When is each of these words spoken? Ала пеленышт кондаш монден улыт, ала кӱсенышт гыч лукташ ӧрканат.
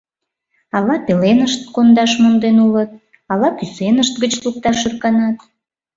Ала 0.77 0.95
пеленышт 1.05 1.61
кондаш 1.73 2.11
монден 2.21 2.57
улыт, 2.65 2.91
ала 3.31 3.49
кӱсенышт 3.57 4.13
гыч 4.23 4.33
лукташ 4.43 4.79
ӧрканат. 4.87 5.37